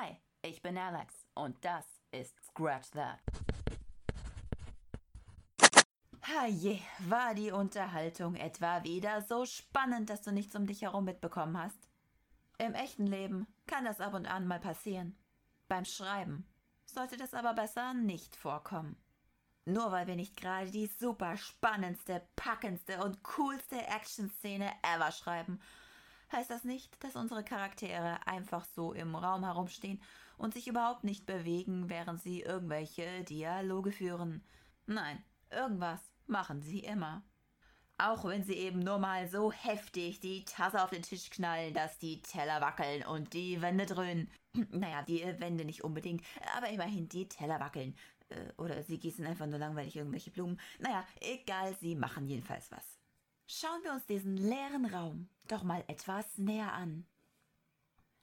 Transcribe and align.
Hi, 0.00 0.16
ich 0.42 0.62
bin 0.62 0.78
Alex 0.78 1.12
und 1.34 1.56
das 1.64 1.84
ist 2.12 2.32
Scratch 2.44 2.90
That. 2.90 3.18
Haje, 6.22 6.78
war 7.08 7.34
die 7.34 7.50
Unterhaltung 7.50 8.36
etwa 8.36 8.84
wieder 8.84 9.22
so 9.22 9.44
spannend, 9.44 10.08
dass 10.08 10.22
du 10.22 10.30
nichts 10.30 10.54
um 10.54 10.68
dich 10.68 10.82
herum 10.82 11.04
mitbekommen 11.04 11.58
hast? 11.58 11.88
Im 12.58 12.74
echten 12.74 13.08
Leben 13.08 13.48
kann 13.66 13.86
das 13.86 14.00
ab 14.00 14.14
und 14.14 14.26
an 14.26 14.46
mal 14.46 14.60
passieren. 14.60 15.16
Beim 15.66 15.84
Schreiben 15.84 16.46
sollte 16.86 17.16
das 17.16 17.34
aber 17.34 17.54
besser 17.54 17.92
nicht 17.92 18.36
vorkommen. 18.36 18.96
Nur 19.64 19.90
weil 19.90 20.06
wir 20.06 20.16
nicht 20.16 20.36
gerade 20.36 20.70
die 20.70 20.86
super 20.86 21.36
spannendste, 21.36 22.22
packendste 22.36 23.02
und 23.02 23.24
coolste 23.24 23.84
Action-Szene 23.84 24.70
ever 24.82 25.10
schreiben, 25.10 25.60
heißt 26.32 26.50
das 26.50 26.64
nicht, 26.64 27.02
dass 27.02 27.16
unsere 27.16 27.44
Charaktere 27.44 28.26
einfach 28.26 28.64
so 28.64 28.92
im 28.92 29.14
Raum 29.14 29.44
herumstehen 29.44 30.00
und 30.36 30.54
sich 30.54 30.68
überhaupt 30.68 31.04
nicht 31.04 31.26
bewegen, 31.26 31.88
während 31.88 32.20
sie 32.20 32.42
irgendwelche 32.42 33.24
Dialoge 33.24 33.92
führen. 33.92 34.44
Nein, 34.86 35.22
irgendwas 35.50 36.00
machen 36.26 36.62
sie 36.62 36.80
immer. 36.80 37.22
Auch 38.00 38.24
wenn 38.24 38.44
sie 38.44 38.54
eben 38.54 38.78
nur 38.78 38.98
mal 38.98 39.28
so 39.28 39.50
heftig 39.50 40.20
die 40.20 40.44
Tasse 40.44 40.82
auf 40.84 40.90
den 40.90 41.02
Tisch 41.02 41.30
knallen, 41.30 41.74
dass 41.74 41.98
die 41.98 42.22
Teller 42.22 42.60
wackeln 42.60 43.04
und 43.04 43.32
die 43.32 43.60
Wände 43.60 43.86
dröhnen. 43.86 44.30
Naja, 44.70 45.02
die 45.02 45.22
Wände 45.40 45.64
nicht 45.64 45.84
unbedingt, 45.84 46.24
aber 46.56 46.68
immerhin 46.68 47.08
die 47.08 47.28
Teller 47.28 47.60
wackeln. 47.60 47.96
Äh, 48.28 48.52
oder 48.56 48.82
sie 48.82 48.98
gießen 48.98 49.26
einfach 49.26 49.46
nur 49.46 49.58
langweilig 49.58 49.96
irgendwelche 49.96 50.30
Blumen. 50.30 50.60
Naja, 50.78 51.04
egal, 51.20 51.74
sie 51.80 51.94
machen 51.94 52.26
jedenfalls 52.26 52.70
was. 52.70 52.97
Schauen 53.50 53.82
wir 53.82 53.92
uns 53.92 54.04
diesen 54.04 54.36
leeren 54.36 54.84
Raum 54.84 55.30
doch 55.48 55.62
mal 55.62 55.82
etwas 55.88 56.36
näher 56.36 56.74
an. 56.74 57.06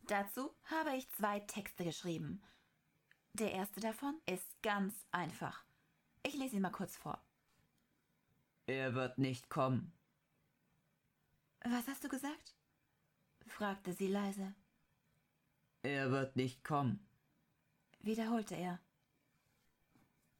Dazu 0.04 0.56
habe 0.66 0.96
ich 0.96 1.10
zwei 1.10 1.40
Texte 1.40 1.84
geschrieben. 1.84 2.44
Der 3.34 3.52
erste 3.52 3.82
davon 3.82 4.22
ist 4.28 4.62
ganz 4.62 4.94
einfach. 5.10 5.66
Ich 6.22 6.36
lese 6.36 6.58
ihn 6.58 6.62
mal 6.62 6.70
kurz 6.70 6.96
vor. 6.96 7.20
Er 8.68 8.94
wird 8.94 9.18
nicht 9.18 9.50
kommen. 9.50 9.92
Was 11.62 11.88
hast 11.88 12.04
du 12.04 12.08
gesagt? 12.08 12.56
fragte 13.48 13.94
sie 13.94 14.08
leise. 14.08 14.54
Er 15.82 16.12
wird 16.12 16.36
nicht 16.36 16.64
kommen, 16.64 17.04
wiederholte 18.00 18.56
er. 18.56 18.80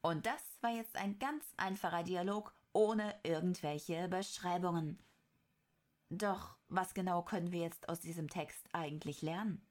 Und 0.02 0.28
das 0.28 0.44
war 0.62 0.70
jetzt 0.70 0.96
ein 0.96 1.18
ganz 1.18 1.44
einfacher 1.58 2.04
Dialog 2.04 2.54
ohne 2.76 3.16
irgendwelche 3.24 4.08
Beschreibungen. 4.08 5.00
Doch 6.10 6.56
was 6.68 6.94
genau 6.94 7.24
können 7.24 7.52
wir 7.52 7.62
jetzt 7.62 7.90
aus 7.90 8.00
diesem 8.00 8.30
Text 8.30 8.68
eigentlich 8.74 9.22
lernen? 9.22 9.66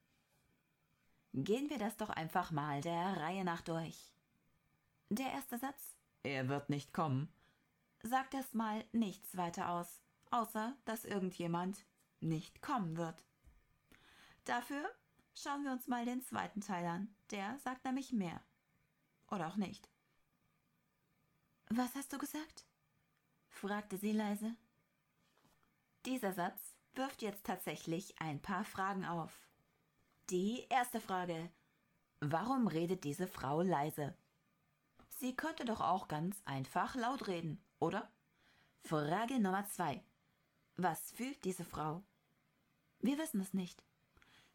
Gehen 1.32 1.70
wir 1.70 1.78
das 1.78 1.96
doch 1.96 2.10
einfach 2.10 2.50
mal 2.50 2.80
der 2.80 3.16
Reihe 3.18 3.44
nach 3.44 3.62
durch. 3.62 4.12
Der 5.10 5.32
erste 5.32 5.58
Satz 5.58 5.96
Er 6.22 6.48
wird 6.48 6.70
nicht 6.70 6.92
kommen 6.92 7.28
sagt 8.04 8.34
erstmal 8.34 8.84
nichts 8.92 9.36
weiter 9.36 9.70
aus, 9.70 10.00
außer 10.30 10.76
dass 10.84 11.04
irgendjemand 11.04 11.84
nicht 12.20 12.62
kommen 12.62 12.96
wird. 12.96 13.24
Dafür 14.44 14.84
schauen 15.34 15.64
wir 15.64 15.72
uns 15.72 15.88
mal 15.88 16.04
den 16.04 16.22
zweiten 16.22 16.60
Teil 16.60 16.86
an. 16.86 17.14
Der 17.30 17.58
sagt 17.60 17.84
nämlich 17.84 18.12
mehr. 18.12 18.40
Oder 19.30 19.48
auch 19.48 19.56
nicht. 19.56 19.88
Was 21.70 21.94
hast 21.94 22.12
du 22.12 22.18
gesagt? 22.18 22.66
Fragte 23.54 23.96
sie 23.96 24.12
leise. 24.12 24.54
Dieser 26.04 26.32
Satz 26.32 26.60
wirft 26.94 27.22
jetzt 27.22 27.46
tatsächlich 27.46 28.20
ein 28.20 28.40
paar 28.40 28.64
Fragen 28.64 29.04
auf. 29.04 29.32
Die 30.30 30.66
erste 30.68 31.00
Frage. 31.00 31.50
Warum 32.20 32.66
redet 32.66 33.04
diese 33.04 33.26
Frau 33.26 33.62
leise? 33.62 34.14
Sie 35.18 35.34
könnte 35.34 35.64
doch 35.64 35.80
auch 35.80 36.08
ganz 36.08 36.42
einfach 36.44 36.94
laut 36.94 37.28
reden, 37.28 37.62
oder? 37.78 38.10
Frage 38.82 39.38
Nummer 39.38 39.66
zwei. 39.66 40.04
Was 40.76 41.12
fühlt 41.12 41.44
diese 41.44 41.64
Frau? 41.64 42.02
Wir 43.00 43.18
wissen 43.18 43.40
es 43.40 43.54
nicht. 43.54 43.82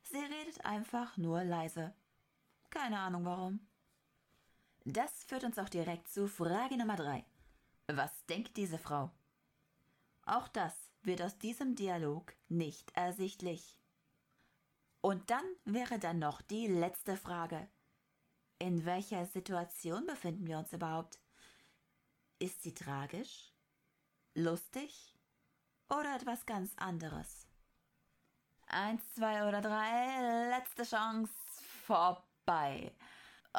Sie 0.04 0.18
redet 0.18 0.66
einfach 0.66 1.18
nur 1.18 1.44
leise. 1.44 1.94
Keine 2.70 3.00
Ahnung 3.00 3.26
warum. 3.26 3.60
Das 4.86 5.24
führt 5.24 5.44
uns 5.44 5.58
auch 5.58 5.70
direkt 5.70 6.08
zu 6.10 6.28
Frage 6.28 6.78
Nummer 6.78 6.96
drei. 6.96 7.26
Was 7.92 8.12
denkt 8.28 8.56
diese 8.56 8.78
Frau? 8.78 9.10
Auch 10.24 10.48
das 10.48 10.76
wird 11.02 11.24
aus 11.24 11.40
diesem 11.40 11.74
Dialog 11.76 12.36
nicht 12.48 12.96
ersichtlich. 12.96 13.80
Und 15.02 15.32
dann 15.32 15.46
wäre 15.66 15.98
dann 15.98 16.20
noch 16.20 16.44
die 16.44 16.68
letzte 16.68 17.18
Frage. 17.18 17.68
In 18.60 18.86
welcher 18.86 19.26
Situation 19.26 20.06
befinden 20.06 20.46
wir 20.46 20.60
uns 20.60 20.72
überhaupt? 20.72 21.20
Ist 22.38 22.62
sie 22.62 22.76
tragisch? 22.76 23.52
Lustig? 24.36 25.18
Oder 25.90 26.16
etwas 26.16 26.46
ganz 26.46 26.72
anderes? 26.78 27.48
Eins, 28.68 29.02
zwei 29.16 29.48
oder 29.48 29.62
drei, 29.62 30.50
letzte 30.50 30.84
Chance, 30.84 31.34
vorbei. 31.88 32.94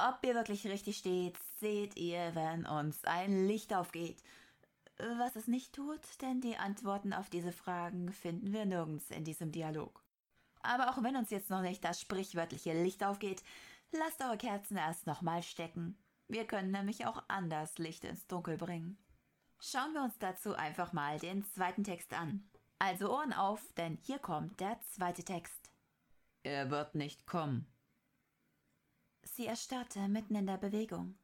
Ob 0.08 0.24
ihr 0.24 0.34
wirklich 0.34 0.66
richtig 0.66 0.96
steht, 0.96 1.36
seht 1.58 1.98
ihr, 1.98 2.34
wenn 2.34 2.64
uns 2.64 3.04
ein 3.04 3.46
Licht 3.46 3.74
aufgeht. 3.74 4.22
Was 5.18 5.36
es 5.36 5.46
nicht 5.46 5.74
tut, 5.74 6.00
denn 6.22 6.40
die 6.40 6.56
Antworten 6.56 7.12
auf 7.12 7.28
diese 7.28 7.52
Fragen 7.52 8.10
finden 8.10 8.52
wir 8.52 8.64
nirgends 8.64 9.10
in 9.10 9.24
diesem 9.24 9.52
Dialog. 9.52 10.02
Aber 10.62 10.90
auch 10.90 11.02
wenn 11.02 11.16
uns 11.16 11.30
jetzt 11.30 11.50
noch 11.50 11.60
nicht 11.60 11.84
das 11.84 12.00
sprichwörtliche 12.00 12.72
Licht 12.72 13.04
aufgeht, 13.04 13.42
lasst 13.92 14.22
eure 14.22 14.38
Kerzen 14.38 14.78
erst 14.78 15.06
nochmal 15.06 15.42
stecken. 15.42 15.98
Wir 16.28 16.46
können 16.46 16.70
nämlich 16.70 17.04
auch 17.04 17.22
anders 17.28 17.76
Licht 17.76 18.04
ins 18.04 18.26
Dunkel 18.26 18.56
bringen. 18.56 18.96
Schauen 19.58 19.92
wir 19.92 20.02
uns 20.02 20.18
dazu 20.18 20.54
einfach 20.54 20.94
mal 20.94 21.18
den 21.18 21.44
zweiten 21.44 21.84
Text 21.84 22.14
an. 22.14 22.48
Also 22.78 23.12
Ohren 23.12 23.34
auf, 23.34 23.60
denn 23.74 23.98
hier 24.02 24.18
kommt 24.18 24.60
der 24.60 24.80
zweite 24.80 25.24
Text. 25.24 25.70
Er 26.42 26.70
wird 26.70 26.94
nicht 26.94 27.26
kommen. 27.26 27.66
Sie 29.22 29.46
erstarrte 29.46 30.08
mitten 30.08 30.34
in 30.34 30.46
der 30.46 30.58
Bewegung 30.58 31.16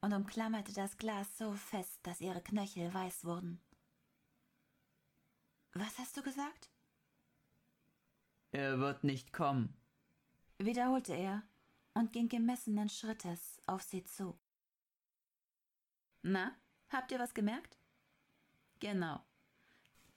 und 0.00 0.12
umklammerte 0.12 0.72
das 0.72 0.96
Glas 0.96 1.38
so 1.38 1.52
fest, 1.52 2.00
dass 2.02 2.20
ihre 2.20 2.42
Knöchel 2.42 2.92
weiß 2.92 3.24
wurden. 3.24 3.60
Was 5.72 5.98
hast 5.98 6.16
du 6.16 6.22
gesagt? 6.22 6.70
Er 8.52 8.78
wird 8.78 9.02
nicht 9.02 9.32
kommen, 9.32 9.76
wiederholte 10.58 11.14
er 11.14 11.42
und 11.94 12.12
ging 12.12 12.28
gemessenen 12.28 12.88
Schrittes 12.88 13.60
auf 13.66 13.82
sie 13.82 14.04
zu. 14.04 14.38
Na, 16.22 16.54
habt 16.90 17.10
ihr 17.12 17.18
was 17.18 17.34
gemerkt? 17.34 17.76
Genau. 18.78 19.20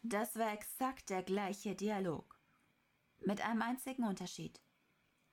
Das 0.03 0.35
war 0.35 0.53
exakt 0.53 1.09
der 1.09 1.23
gleiche 1.23 1.75
Dialog. 1.75 2.39
Mit 3.19 3.41
einem 3.41 3.61
einzigen 3.61 4.03
Unterschied. 4.03 4.61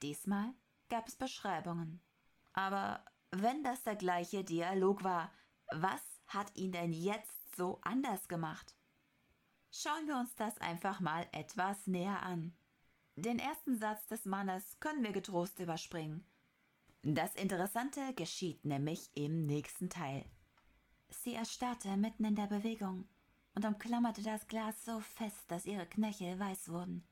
Diesmal 0.02 0.54
gab 0.88 1.08
es 1.08 1.16
Beschreibungen. 1.16 2.00
Aber 2.52 3.04
wenn 3.30 3.62
das 3.64 3.82
der 3.82 3.96
gleiche 3.96 4.44
Dialog 4.44 5.04
war, 5.04 5.32
was 5.72 6.02
hat 6.26 6.54
ihn 6.56 6.72
denn 6.72 6.92
jetzt 6.92 7.56
so 7.56 7.80
anders 7.82 8.28
gemacht? 8.28 8.74
Schauen 9.70 10.06
wir 10.06 10.16
uns 10.16 10.34
das 10.36 10.56
einfach 10.58 11.00
mal 11.00 11.26
etwas 11.32 11.86
näher 11.86 12.22
an. 12.22 12.56
Den 13.16 13.38
ersten 13.38 13.76
Satz 13.76 14.06
des 14.06 14.24
Mannes 14.24 14.78
können 14.80 15.02
wir 15.02 15.12
getrost 15.12 15.58
überspringen. 15.58 16.24
Das 17.02 17.34
Interessante 17.34 18.14
geschieht 18.14 18.64
nämlich 18.64 19.10
im 19.14 19.46
nächsten 19.46 19.90
Teil. 19.90 20.24
Sie 21.10 21.34
erstarrte 21.34 21.96
mitten 21.96 22.24
in 22.24 22.34
der 22.34 22.46
Bewegung 22.46 23.08
und 23.54 23.64
umklammerte 23.64 24.22
das 24.22 24.46
Glas 24.48 24.84
so 24.84 25.00
fest, 25.00 25.44
dass 25.48 25.66
ihre 25.66 25.86
Knöchel 25.86 26.38
weiß 26.38 26.70
wurden. 26.70 27.06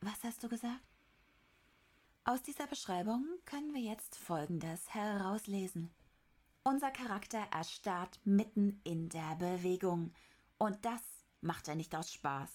Was 0.00 0.22
hast 0.22 0.42
du 0.42 0.48
gesagt? 0.48 0.97
Aus 2.28 2.42
dieser 2.42 2.66
Beschreibung 2.66 3.24
können 3.46 3.72
wir 3.72 3.80
jetzt 3.80 4.14
Folgendes 4.14 4.92
herauslesen. 4.92 5.90
Unser 6.62 6.90
Charakter 6.90 7.38
erstarrt 7.50 8.20
mitten 8.22 8.82
in 8.84 9.08
der 9.08 9.34
Bewegung. 9.36 10.12
Und 10.58 10.84
das 10.84 11.00
macht 11.40 11.68
er 11.68 11.74
nicht 11.74 11.96
aus 11.96 12.12
Spaß 12.12 12.50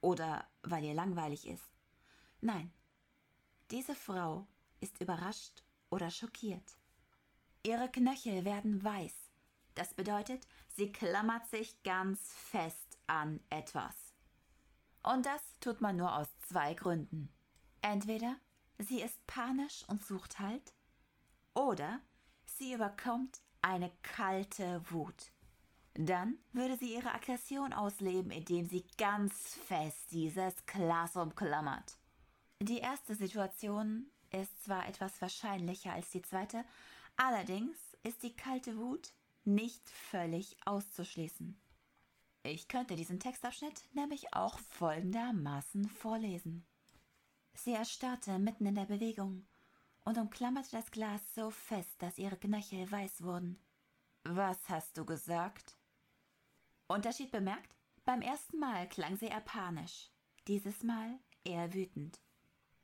oder 0.00 0.48
weil 0.62 0.82
ihr 0.82 0.94
langweilig 0.94 1.46
ist. 1.46 1.76
Nein, 2.40 2.72
diese 3.70 3.94
Frau 3.94 4.46
ist 4.80 4.98
überrascht 4.98 5.62
oder 5.90 6.10
schockiert. 6.10 6.78
Ihre 7.62 7.90
Knöchel 7.90 8.46
werden 8.46 8.82
weiß. 8.82 9.12
Das 9.74 9.92
bedeutet, 9.92 10.46
sie 10.74 10.90
klammert 10.90 11.46
sich 11.48 11.82
ganz 11.82 12.32
fest 12.32 12.98
an 13.06 13.40
etwas. 13.50 13.94
Und 15.02 15.26
das 15.26 15.42
tut 15.60 15.82
man 15.82 15.96
nur 15.96 16.16
aus 16.16 16.28
zwei 16.48 16.72
Gründen. 16.72 17.28
Entweder 17.82 18.34
sie 18.78 19.00
ist 19.00 19.26
panisch 19.26 19.84
und 19.88 20.04
sucht 20.04 20.38
Halt, 20.38 20.72
oder 21.54 22.00
sie 22.46 22.72
überkommt 22.72 23.40
eine 23.62 23.90
kalte 24.02 24.80
Wut. 24.90 25.32
Dann 25.94 26.38
würde 26.52 26.76
sie 26.76 26.94
ihre 26.94 27.12
Aggression 27.12 27.72
ausleben, 27.72 28.30
indem 28.30 28.66
sie 28.66 28.84
ganz 28.96 29.54
fest 29.66 30.12
dieses 30.12 30.54
Glas 30.66 31.16
umklammert. 31.16 31.98
Die 32.60 32.78
erste 32.78 33.14
Situation 33.14 34.06
ist 34.30 34.62
zwar 34.64 34.86
etwas 34.88 35.20
wahrscheinlicher 35.20 35.92
als 35.92 36.10
die 36.10 36.22
zweite, 36.22 36.64
allerdings 37.16 37.76
ist 38.04 38.22
die 38.22 38.34
kalte 38.34 38.76
Wut 38.76 39.12
nicht 39.44 39.88
völlig 39.88 40.56
auszuschließen. 40.64 41.58
Ich 42.44 42.68
könnte 42.68 42.94
diesen 42.94 43.18
Textabschnitt 43.18 43.82
nämlich 43.94 44.34
auch 44.34 44.58
folgendermaßen 44.58 45.88
vorlesen. 45.88 46.64
Sie 47.64 47.72
erstarrte 47.72 48.38
mitten 48.38 48.66
in 48.66 48.76
der 48.76 48.84
Bewegung 48.84 49.44
und 50.04 50.16
umklammerte 50.16 50.70
das 50.70 50.90
Glas 50.92 51.34
so 51.34 51.50
fest, 51.50 52.00
dass 52.00 52.16
ihre 52.16 52.36
Knöchel 52.36 52.90
weiß 52.90 53.22
wurden. 53.22 53.58
Was 54.22 54.68
hast 54.68 54.96
du 54.96 55.04
gesagt? 55.04 55.76
Unterschied 56.86 57.32
bemerkt? 57.32 57.74
Beim 58.04 58.22
ersten 58.22 58.58
Mal 58.60 58.88
klang 58.88 59.16
sie 59.16 59.26
eher 59.26 59.40
panisch, 59.40 60.10
dieses 60.46 60.82
Mal 60.84 61.18
eher 61.44 61.74
wütend. 61.74 62.20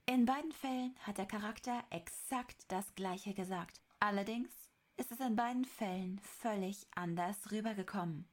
In 0.06 0.26
beiden 0.26 0.52
Fällen 0.52 0.94
hat 1.02 1.18
der 1.18 1.26
Charakter 1.26 1.82
exakt 1.90 2.64
das 2.68 2.94
gleiche 2.94 3.32
gesagt. 3.32 3.80
Allerdings 4.00 4.52
ist 4.96 5.12
es 5.12 5.20
in 5.20 5.36
beiden 5.36 5.64
Fällen 5.64 6.18
völlig 6.18 6.86
anders 6.94 7.52
rübergekommen. 7.52 8.28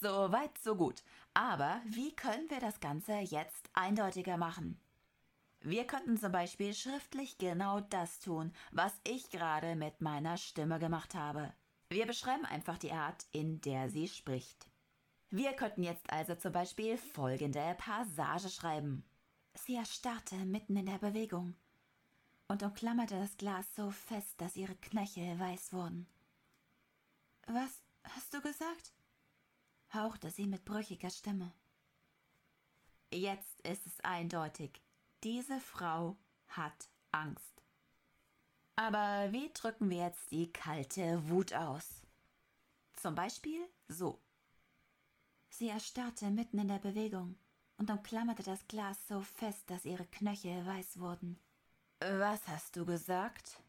So 0.00 0.32
weit, 0.32 0.56
so 0.58 0.76
gut. 0.76 1.02
Aber 1.34 1.82
wie 1.84 2.14
können 2.14 2.48
wir 2.48 2.60
das 2.60 2.80
Ganze 2.80 3.18
jetzt 3.18 3.68
eindeutiger 3.74 4.36
machen? 4.36 4.80
Wir 5.66 5.86
könnten 5.86 6.18
zum 6.18 6.30
Beispiel 6.30 6.74
schriftlich 6.74 7.38
genau 7.38 7.80
das 7.80 8.20
tun, 8.20 8.52
was 8.70 8.92
ich 9.02 9.30
gerade 9.30 9.76
mit 9.76 10.02
meiner 10.02 10.36
Stimme 10.36 10.78
gemacht 10.78 11.14
habe. 11.14 11.54
Wir 11.88 12.04
beschreiben 12.04 12.44
einfach 12.44 12.76
die 12.76 12.92
Art, 12.92 13.24
in 13.32 13.62
der 13.62 13.88
sie 13.88 14.08
spricht. 14.08 14.68
Wir 15.30 15.54
könnten 15.54 15.82
jetzt 15.82 16.10
also 16.12 16.34
zum 16.34 16.52
Beispiel 16.52 16.98
folgende 16.98 17.74
Passage 17.78 18.50
schreiben. 18.50 19.06
Sie 19.54 19.76
erstarrte 19.76 20.36
mitten 20.36 20.76
in 20.76 20.84
der 20.84 20.98
Bewegung 20.98 21.54
und 22.46 22.62
umklammerte 22.62 23.18
das 23.18 23.38
Glas 23.38 23.64
so 23.74 23.90
fest, 23.90 24.38
dass 24.42 24.56
ihre 24.56 24.74
Knöchel 24.76 25.38
weiß 25.40 25.72
wurden. 25.72 26.06
Was 27.46 27.82
hast 28.02 28.34
du 28.34 28.42
gesagt? 28.42 28.92
hauchte 29.94 30.28
sie 30.28 30.46
mit 30.46 30.66
brüchiger 30.66 31.08
Stimme. 31.08 31.52
Jetzt 33.10 33.62
ist 33.62 33.86
es 33.86 33.98
eindeutig. 34.00 34.82
Diese 35.24 35.58
Frau 35.58 36.18
hat 36.48 36.90
Angst. 37.10 37.62
Aber 38.76 39.32
wie 39.32 39.50
drücken 39.54 39.88
wir 39.88 40.04
jetzt 40.04 40.30
die 40.30 40.52
kalte 40.52 41.30
Wut 41.30 41.54
aus? 41.54 42.02
Zum 42.92 43.14
Beispiel 43.14 43.66
so. 43.88 44.20
Sie 45.48 45.70
erstarrte 45.70 46.30
mitten 46.30 46.58
in 46.58 46.68
der 46.68 46.78
Bewegung 46.78 47.38
und 47.78 47.90
umklammerte 47.90 48.42
das 48.42 48.68
Glas 48.68 49.08
so 49.08 49.22
fest, 49.22 49.62
dass 49.70 49.86
ihre 49.86 50.04
Knöchel 50.04 50.66
weiß 50.66 50.98
wurden. 51.00 51.38
Was 52.00 52.46
hast 52.46 52.76
du 52.76 52.84
gesagt? 52.84 53.62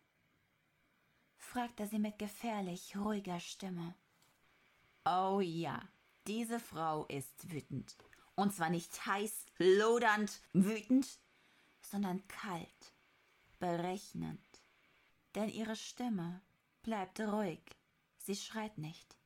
fragte 1.37 1.87
sie 1.87 1.99
mit 1.99 2.19
gefährlich 2.19 2.97
ruhiger 2.97 3.39
Stimme. 3.39 3.95
Oh 5.05 5.39
ja, 5.39 5.81
diese 6.27 6.59
Frau 6.59 7.05
ist 7.05 7.49
wütend. 7.49 7.95
Und 8.35 8.53
zwar 8.53 8.69
nicht 8.69 9.05
heiß, 9.05 9.45
lodernd, 9.57 10.41
wütend, 10.51 11.19
sondern 11.89 12.27
kalt, 12.27 12.93
berechnend. 13.59 14.41
Denn 15.35 15.49
ihre 15.49 15.75
Stimme 15.75 16.41
bleibt 16.81 17.19
ruhig, 17.19 17.61
sie 18.17 18.35
schreit 18.35 18.77
nicht. 18.77 19.17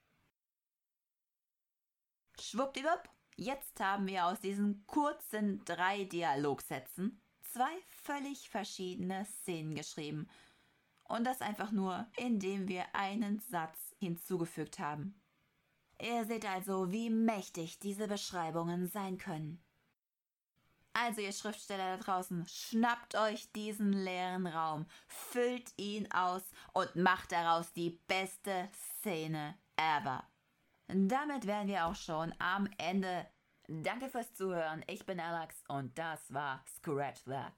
Schwuppdiwupp, 2.40 3.10
jetzt 3.36 3.80
haben 3.80 4.08
wir 4.08 4.26
aus 4.26 4.40
diesen 4.40 4.86
kurzen 4.88 5.64
drei 5.66 6.06
Dialogsätzen 6.06 7.22
zwei 7.52 7.72
völlig 7.90 8.50
verschiedene 8.50 9.26
Szenen 9.26 9.76
geschrieben. 9.76 10.30
Und 11.04 11.26
das 11.26 11.42
einfach 11.42 11.72
nur, 11.72 12.08
indem 12.18 12.68
wir 12.68 12.96
einen 12.96 13.40
Satz 13.40 13.96
hinzugefügt 13.98 14.80
haben. 14.80 15.20
Ihr 16.02 16.26
seht 16.26 16.46
also, 16.46 16.92
wie 16.92 17.10
mächtig 17.10 17.80
diese 17.80 18.08
Beschreibungen 18.08 18.88
sein 18.88 19.18
können. 19.18 19.62
Also 20.94 21.22
ihr 21.22 21.32
Schriftsteller 21.32 21.98
da 21.98 22.04
draußen, 22.04 22.46
schnappt 22.48 23.16
euch 23.16 23.52
diesen 23.54 23.94
leeren 23.94 24.48
Raum, 24.48 24.86
füllt 25.08 25.72
ihn 25.78 26.12
aus 26.12 26.44
und 26.74 26.96
macht 26.96 27.32
daraus 27.32 27.72
die 27.74 28.00
beste 28.08 28.70
Szene 28.74 29.56
ever. 29.78 30.24
Damit 30.88 31.46
wären 31.46 31.68
wir 31.68 31.86
auch 31.86 31.96
schon 31.96 32.34
am 32.40 32.68
Ende. 32.78 33.28
Danke 33.68 34.10
fürs 34.10 34.34
Zuhören. 34.34 34.84
Ich 34.88 35.06
bin 35.06 35.20
Alex 35.20 35.64
und 35.68 35.98
das 35.98 36.34
war 36.34 36.64
Scratch 36.68 37.24
That. 37.26 37.54